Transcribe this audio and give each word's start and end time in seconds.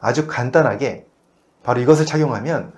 아주 0.00 0.26
간단하게 0.26 1.06
바로 1.62 1.80
이것을 1.80 2.06
착용하면 2.06 2.72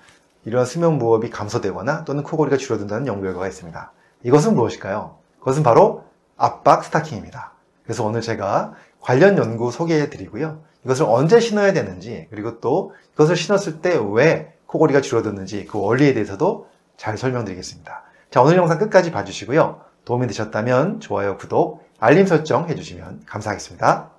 이런 0.44 0.64
수면 0.64 0.98
무호흡이 0.98 1.30
감소되거나 1.30 2.04
또는 2.04 2.22
코골이가 2.22 2.56
줄어든다는 2.56 3.06
연구 3.06 3.22
결과가 3.22 3.46
있습니다. 3.46 3.92
이것은 4.22 4.54
무엇일까요? 4.54 5.16
그것은 5.38 5.62
바로 5.62 6.04
압박 6.36 6.84
스타킹입니다. 6.84 7.52
그래서 7.84 8.04
오늘 8.04 8.20
제가 8.20 8.74
관련 9.00 9.36
연구 9.38 9.70
소개해 9.70 10.10
드리고요. 10.10 10.60
이것을 10.84 11.04
언제 11.08 11.40
신어야 11.40 11.72
되는지 11.72 12.28
그리고 12.30 12.60
또 12.60 12.94
이것을 13.14 13.36
신었을 13.36 13.80
때 13.80 13.98
왜 13.98 14.54
코골이가 14.66 15.00
줄어드는지 15.00 15.66
그 15.66 15.78
원리에 15.80 16.14
대해서도 16.14 16.68
잘 16.96 17.18
설명드리겠습니다. 17.18 18.02
자 18.30 18.40
오늘 18.40 18.56
영상 18.56 18.78
끝까지 18.78 19.10
봐주시고요. 19.10 19.80
도움이 20.04 20.26
되셨다면 20.28 21.00
좋아요, 21.00 21.36
구독, 21.36 21.84
알림 21.98 22.26
설정 22.26 22.68
해주시면 22.68 23.24
감사하겠습니다. 23.26 24.10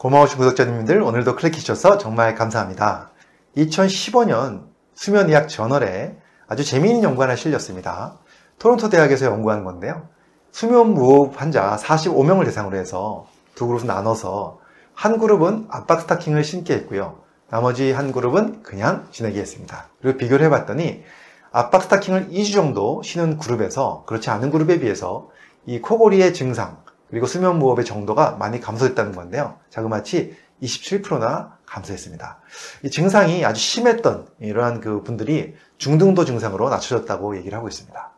고마우신 0.00 0.38
구독자님들 0.38 1.02
오늘도 1.02 1.36
클릭해주셔서 1.36 1.98
정말 1.98 2.34
감사합니다. 2.34 3.10
2015년 3.58 4.62
수면의학 4.94 5.50
저널에 5.50 6.16
아주 6.48 6.64
재미있는 6.64 7.02
연구 7.02 7.22
하나 7.22 7.36
실렸습니다. 7.36 8.16
토론토 8.58 8.88
대학에서 8.88 9.26
연구한 9.26 9.62
건데요. 9.62 10.08
수면 10.52 10.94
무호흡 10.94 11.38
환자 11.38 11.76
45명을 11.76 12.46
대상으로 12.46 12.78
해서 12.78 13.26
두 13.54 13.66
그룹을 13.66 13.86
나눠서 13.86 14.60
한 14.94 15.18
그룹은 15.18 15.66
압박 15.68 16.00
스타킹을 16.00 16.44
신게 16.44 16.72
했고요. 16.76 17.18
나머지 17.50 17.92
한 17.92 18.10
그룹은 18.10 18.62
그냥 18.62 19.06
지내게 19.10 19.38
했습니다. 19.38 19.88
그리고 20.00 20.16
비교를 20.16 20.46
해봤더니 20.46 21.04
압박 21.52 21.82
스타킹을 21.82 22.30
2주 22.30 22.54
정도 22.54 23.02
신은 23.02 23.36
그룹에서 23.36 24.04
그렇지 24.06 24.30
않은 24.30 24.50
그룹에 24.50 24.80
비해서 24.80 25.28
이 25.66 25.78
코골이의 25.78 26.32
증상 26.32 26.78
그리고 27.10 27.26
수면 27.26 27.58
무호흡의 27.58 27.84
정도가 27.84 28.36
많이 28.38 28.60
감소했다는 28.60 29.12
건데요. 29.12 29.56
자그마치 29.70 30.36
27%나 30.62 31.58
감소했습니다. 31.66 32.38
이 32.84 32.90
증상이 32.90 33.44
아주 33.44 33.60
심했던 33.60 34.26
이러한 34.40 34.80
그 34.80 35.02
분들이 35.02 35.54
중등도 35.78 36.24
증상으로 36.24 36.68
낮춰졌다고 36.68 37.36
얘기를 37.36 37.56
하고 37.56 37.68
있습니다. 37.68 38.10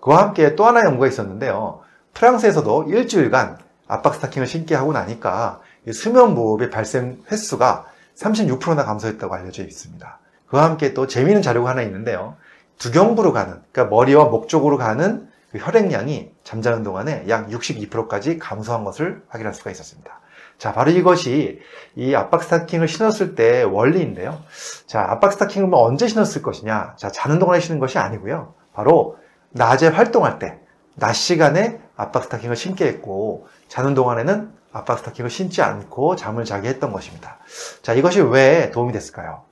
그와 0.00 0.22
함께 0.22 0.54
또 0.56 0.66
하나 0.66 0.84
연구가 0.84 1.06
있었는데요. 1.06 1.80
프랑스에서도 2.14 2.84
일주일간 2.88 3.58
압박 3.86 4.14
스타킹을 4.14 4.46
신게 4.46 4.74
하고 4.74 4.92
나니까 4.92 5.60
수면 5.92 6.34
무호흡의 6.34 6.70
발생 6.70 7.22
횟수가 7.30 7.86
36%나 8.16 8.84
감소했다고 8.84 9.34
알려져 9.34 9.64
있습니다. 9.64 10.18
그와 10.46 10.64
함께 10.64 10.94
또 10.94 11.06
재미있는 11.06 11.42
자료가 11.42 11.70
하나 11.70 11.82
있는데요. 11.82 12.36
두경부로 12.78 13.32
가는, 13.32 13.60
그러니까 13.72 13.94
머리와 13.94 14.24
목 14.26 14.48
쪽으로 14.48 14.78
가는 14.78 15.28
그 15.50 15.58
혈액량이 15.58 16.30
잠자는 16.44 16.82
동안에 16.82 17.24
약 17.28 17.48
62%까지 17.48 18.38
감소한 18.38 18.84
것을 18.84 19.22
확인할 19.28 19.52
수가 19.52 19.70
있었습니다. 19.70 20.20
자, 20.58 20.72
바로 20.72 20.90
이것이 20.90 21.60
이 21.96 22.14
압박 22.14 22.42
스타킹을 22.42 22.86
신었을 22.86 23.34
때 23.34 23.62
원리인데요. 23.62 24.42
자, 24.86 25.00
압박 25.08 25.32
스타킹을 25.32 25.68
뭐 25.68 25.84
언제 25.84 26.06
신었을 26.06 26.42
것이냐? 26.42 26.96
자, 26.96 27.10
자는 27.10 27.38
동안에 27.38 27.60
신는 27.60 27.80
것이 27.80 27.98
아니고요. 27.98 28.54
바로 28.74 29.16
낮에 29.50 29.88
활동할 29.88 30.38
때, 30.38 30.58
낮 30.96 31.14
시간에 31.14 31.80
압박 31.96 32.24
스타킹을 32.24 32.56
신게 32.56 32.86
했고, 32.86 33.48
자는 33.68 33.94
동안에는 33.94 34.52
압박 34.72 34.98
스타킹을 34.98 35.30
신지 35.30 35.62
않고 35.62 36.16
잠을 36.16 36.44
자게 36.44 36.68
했던 36.68 36.92
것입니다. 36.92 37.38
자, 37.82 37.94
이것이 37.94 38.20
왜 38.20 38.70
도움이 38.70 38.92
됐을까요? 38.92 39.49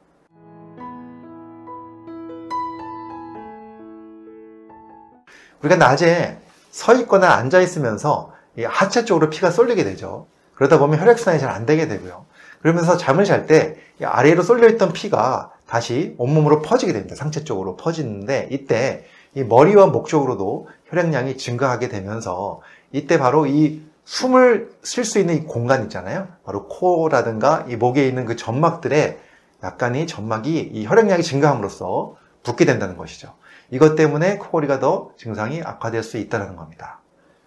우리가 5.62 5.76
낮에 5.76 6.38
서 6.70 6.94
있거나 6.94 7.34
앉아 7.34 7.60
있으면서 7.60 8.32
하체 8.64 9.04
쪽으로 9.04 9.30
피가 9.30 9.50
쏠리게 9.50 9.84
되죠. 9.84 10.26
그러다 10.54 10.78
보면 10.78 11.00
혈액순환이 11.00 11.40
잘 11.40 11.50
안 11.50 11.66
되게 11.66 11.88
되고요. 11.88 12.26
그러면서 12.60 12.96
잠을 12.96 13.24
잘 13.24 13.46
때 13.46 13.76
아래로 14.02 14.42
쏠려 14.42 14.68
있던 14.68 14.92
피가 14.92 15.52
다시 15.66 16.14
온몸으로 16.18 16.62
퍼지게 16.62 16.92
됩니다. 16.92 17.14
상체 17.14 17.44
쪽으로 17.44 17.76
퍼지는데 17.76 18.48
이때 18.50 19.04
이 19.34 19.42
머리와 19.44 19.86
목 19.86 20.08
쪽으로도 20.08 20.68
혈액량이 20.86 21.36
증가하게 21.36 21.88
되면서 21.88 22.60
이때 22.92 23.18
바로 23.18 23.46
이 23.46 23.82
숨을 24.04 24.70
쉴 24.82 25.04
수 25.04 25.18
있는 25.18 25.36
이 25.36 25.40
공간 25.44 25.82
있잖아요. 25.84 26.28
바로 26.44 26.66
코라든가 26.66 27.66
이 27.68 27.76
목에 27.76 28.06
있는 28.08 28.24
그 28.24 28.36
점막들에 28.36 29.18
약간의 29.62 30.06
점막이 30.06 30.70
이 30.72 30.86
혈액량이 30.86 31.22
증가함으로써 31.22 32.16
붓게 32.48 32.64
된다는 32.64 32.96
것이죠. 32.96 33.34
이것 33.70 33.94
때문에 33.94 34.38
코골이가 34.38 34.80
더 34.80 35.12
증상이 35.18 35.62
악화될 35.62 36.02
수 36.02 36.16
있다는 36.16 36.56
겁니다. 36.56 37.00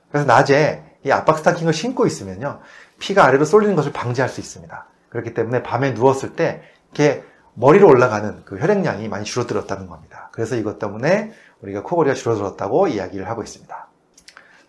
그래서 0.10 0.28
낮에 0.28 0.84
이 1.04 1.12
압박 1.12 1.40
스타킹을 1.40 1.74
신고 1.74 2.06
있으면요. 2.06 2.60
피가 3.00 3.26
아래로 3.26 3.46
쏠리는 3.46 3.76
것을 3.76 3.92
방지할 3.92 4.30
수 4.30 4.40
있습니다. 4.40 4.86
그렇기 5.10 5.34
때문에 5.34 5.64
밤에 5.64 5.92
누웠을 5.92 6.36
때 6.36 6.62
이렇게 6.94 7.24
머리로 7.56 7.88
올라가는 7.88 8.44
그 8.46 8.60
혈액량이 8.60 9.10
많이 9.10 9.26
줄어들었다는 9.26 9.88
겁니다. 9.88 10.30
그래서 10.32 10.56
이것 10.56 10.78
때문에 10.78 11.34
우리가 11.62 11.82
코골이가 11.84 12.14
줄어들었다고 12.14 12.88
이야기를 12.88 13.28
하고 13.28 13.42
있습니다. 13.42 13.88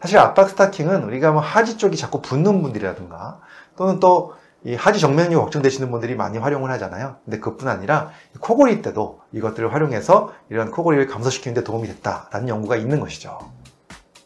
사실 0.00 0.18
압박 0.18 0.48
스타킹은 0.48 1.04
우리가 1.04 1.32
뭐 1.32 1.40
하지 1.40 1.76
쪽이 1.76 1.96
자꾸 1.96 2.22
붓는 2.22 2.62
분들이라든가 2.62 3.40
또는 3.76 4.00
또 4.00 4.34
이 4.64 4.74
하지 4.74 5.00
정맥류 5.00 5.38
걱정되시는 5.40 5.90
분들이 5.90 6.14
많이 6.14 6.38
활용을 6.38 6.70
하잖아요. 6.72 7.16
근데 7.24 7.40
그뿐 7.40 7.68
아니라 7.68 8.10
코골이 8.40 8.82
때도 8.82 9.20
이것들을 9.32 9.72
활용해서 9.72 10.32
이런 10.50 10.70
코골이를 10.70 11.06
감소시키는 11.08 11.54
데 11.54 11.64
도움이 11.64 11.88
됐다라는 11.88 12.48
연구가 12.48 12.76
있는 12.76 13.00
것이죠. 13.00 13.38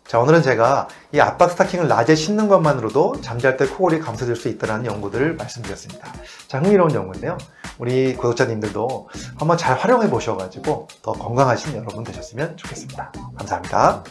자, 0.06 0.20
오늘은 0.20 0.42
제가 0.42 0.86
이 1.12 1.18
압박 1.18 1.50
스타킹을 1.50 1.88
낮에 1.88 2.14
신는 2.14 2.48
것만으로도 2.48 3.20
잠잘 3.22 3.56
때 3.56 3.66
코골이 3.66 3.98
감소될 3.98 4.36
수 4.36 4.48
있다는 4.48 4.86
연구들을 4.86 5.34
말씀드렸습니다. 5.34 6.12
자, 6.46 6.60
흥미로운 6.60 6.94
연구인데요. 6.94 7.38
우리 7.78 8.14
구독자님들도 8.14 9.08
한번 9.36 9.58
잘 9.58 9.76
활용해 9.76 10.08
보셔가지고 10.08 10.88
더 11.02 11.12
건강하신 11.12 11.76
여러분 11.76 12.04
되셨으면 12.04 12.56
좋겠습니다. 12.56 13.12
감사합니다. 13.36 14.04